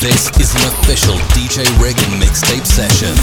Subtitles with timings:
[0.00, 3.16] This is an official DJ Rig mixtape session.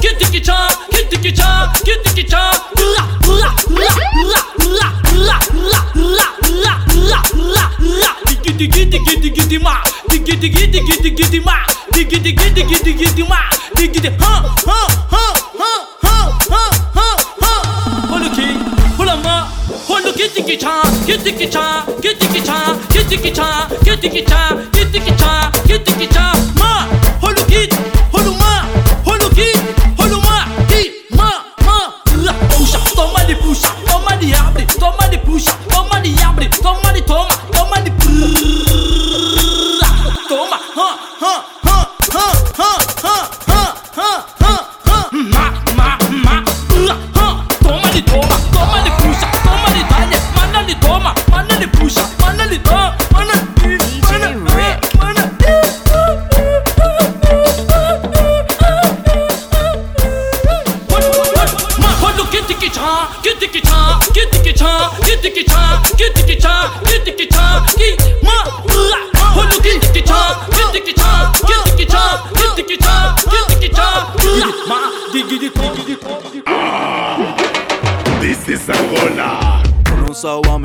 [0.00, 1.72] 기대기차+ 기대기차+
[21.06, 21.95] 기대기차.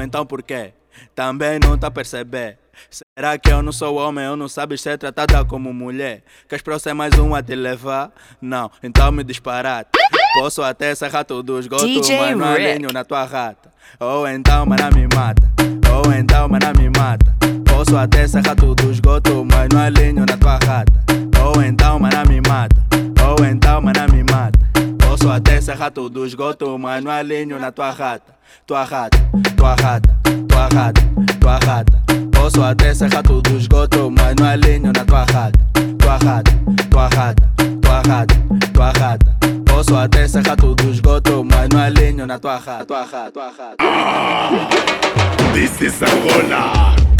[0.02, 0.74] Então por quê?
[1.16, 2.58] Também não tá a perceber.
[2.90, 6.24] Será que eu não sou homem ou não sabes ser tratada como mulher?
[6.50, 8.12] Queres para ser mais um a te levar?
[8.42, 9.90] Não, então me disparate.
[10.34, 13.72] Posso até serrar tudo os gotos, mas não alinho na tua rata.
[14.00, 15.52] Ou então, mana me mata.
[15.94, 17.36] Ou então, mana me mata.
[17.66, 20.92] Posso até serrar tudo os gotos, mas não alinho na tua rata.
[21.44, 22.86] Ou então, mana me mata.
[23.28, 24.51] Ou então, mana me mata.
[25.12, 28.32] Posso até serrar tudo os gotos, mas não alinho na tua rata
[28.66, 29.18] tua rata,
[29.58, 30.18] tua rata,
[30.48, 31.02] tua rata,
[31.38, 32.04] tua rata.
[32.32, 35.60] Posso até serrar tudo esgoto, mas não alinho na tua rata,
[36.00, 36.52] tua rata,
[36.90, 38.36] tua rata, tua rata,
[38.74, 39.38] tua rata.
[39.66, 43.76] Posso até serrar tudo esgoto, mas não alinho na tua rata, tua rata, tua rata.
[45.54, 47.11] This is Angola.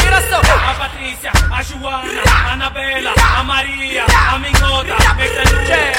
[0.00, 0.40] Viração.
[0.40, 5.92] A Patrícia, a Joana, a Anabela, a Maria, a Mingota, a Bertanuia.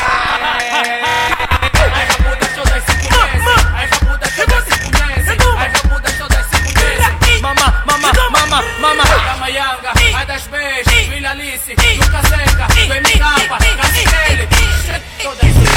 [0.74, 3.48] Aí vai mudar show das cinco meses.
[3.74, 5.30] Aí vai mudar show das cinco meses.
[5.30, 7.42] Aí vai mudar show das cinco meses.
[7.42, 9.04] Mamá, mamá, mamá, mamá.
[9.04, 14.48] Da Maianga, a das Beijas, Vila Alice, Lucas Seca, do MK, Cassinelli.
[15.22, 15.73] Todas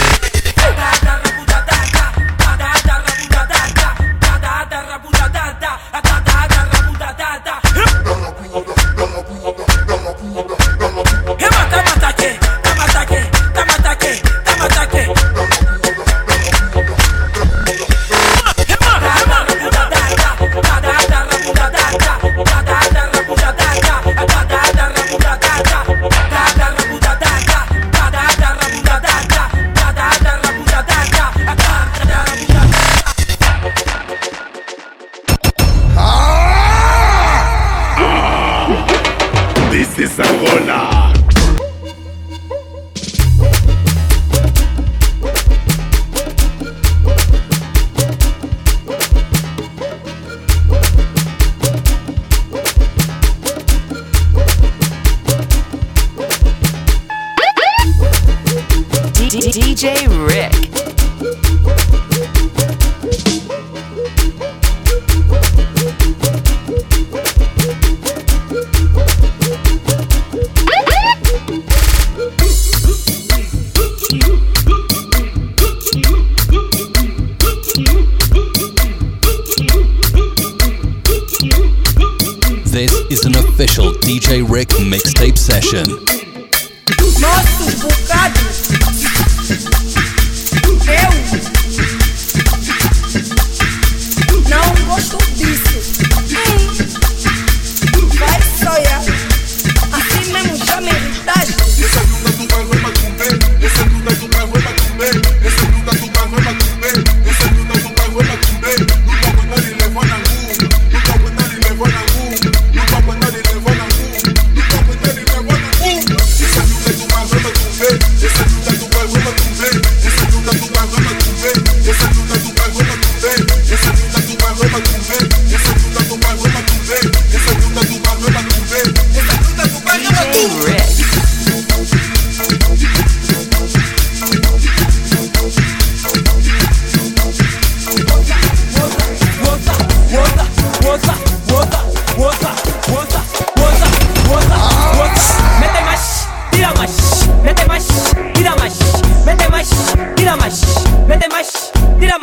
[85.77, 86.16] Nation.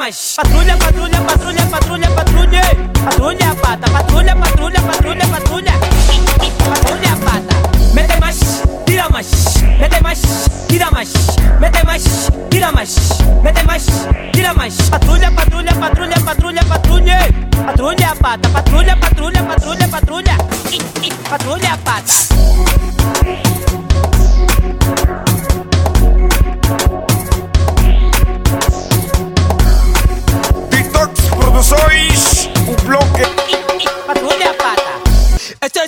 [0.03, 0.35] mas.
[0.35, 1.12] Patrulha, patrulha.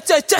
[0.05, 0.34] ch ch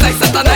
[0.00, 0.47] Jesteś satanem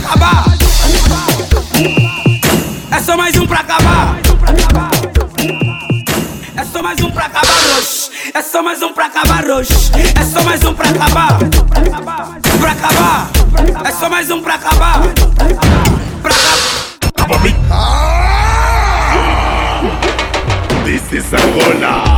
[0.00, 0.44] acabar.
[2.90, 4.18] É só mais um pra acabar.
[6.56, 8.10] É só mais um pra acabar hoje.
[8.34, 9.72] É só mais um pra acabar hoje.
[10.18, 11.38] É só mais um pra acabar.
[12.58, 13.30] Pra acabar.
[13.84, 15.00] É só mais um pra acabar.
[16.22, 17.40] Pra acabar.
[17.70, 19.10] Ah!
[20.84, 22.09] This is Angola.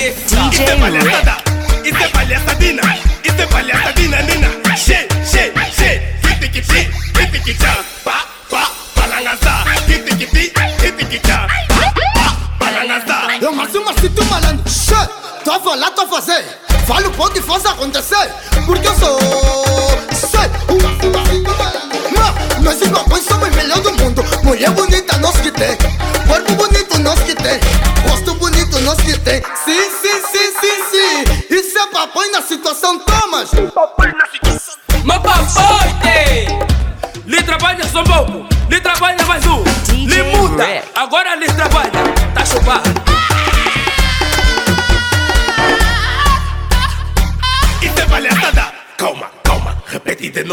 [0.00, 1.39] dj 来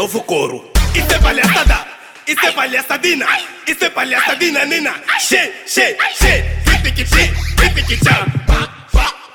[0.08, 0.72] Novo coro.
[0.94, 1.86] Isso é palhaçada,
[2.26, 3.26] isso é palhaçadina,
[3.66, 4.94] isso é palhaçadina, nina.
[5.18, 8.24] Che, che, che, hit que ti, hit que tchá.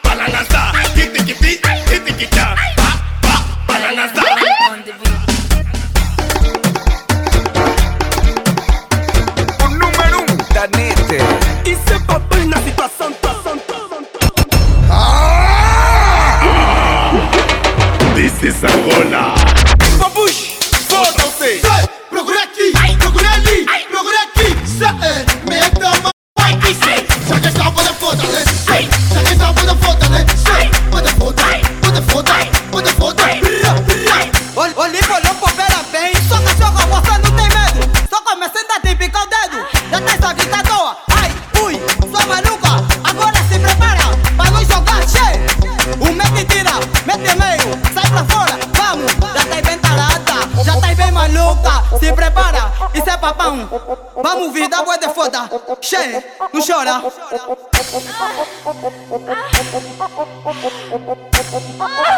[0.02, 1.62] Balança, hit que ti,
[1.92, 2.53] hit que tchá.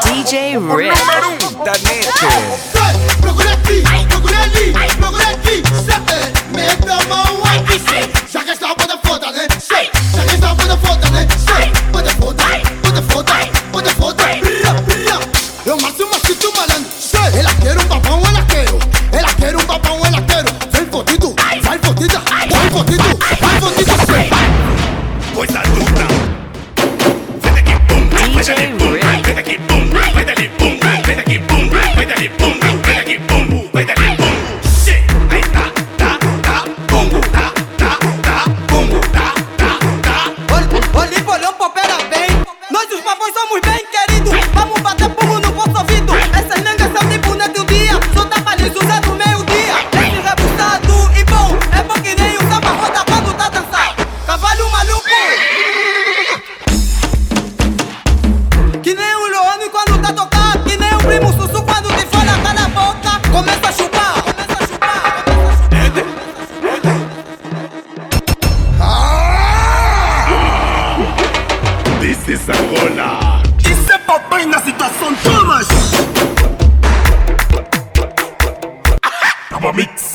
[0.04, 0.96] DJ Rick.
[1.64, 2.10] Da net.
[3.22, 5.64] Procura aqui, procura ali, procura aqui.
[6.56, 8.04] Meta a mão aqui, sim.
[8.32, 9.48] Joga essa roda foda, né?
[9.60, 9.90] Sim.
[10.16, 11.28] Joga essa roda foda, né?
[11.38, 11.72] Sim.
[11.92, 12.44] Foda, foda,
[12.82, 13.34] foda, foda,
[13.72, 14.25] foda, foda.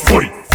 [0.04, 0.49] fight!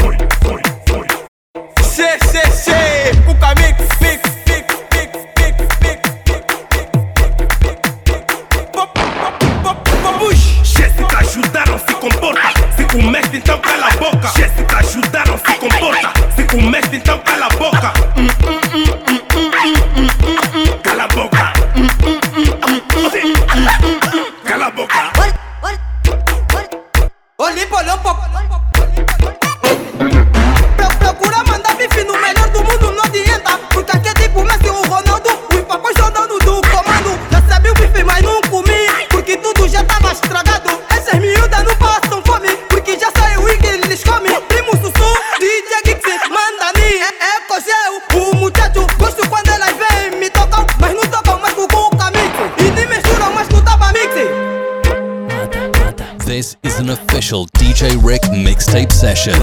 [57.25, 59.33] special DJ Rick mixtape session.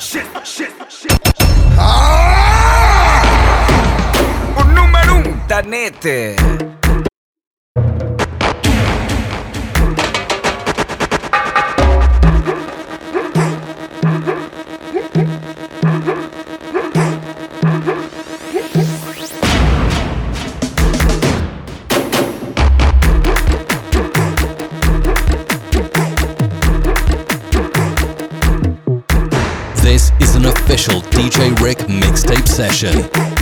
[0.00, 1.12] shit, shit, shit.
[1.76, 3.20] Ah!
[4.74, 5.22] Número.
[30.76, 33.33] special DJ Rick mixtape session.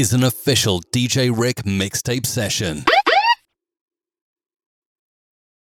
[0.00, 2.86] Is an official DJ Rick mixtape session.